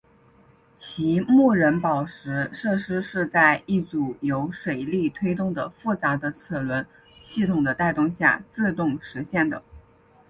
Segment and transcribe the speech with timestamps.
[0.77, 6.83] 其木人宝石设施是在一组由水力推动的复杂的齿轮
[7.21, 9.61] 系统的带动下自动实现的。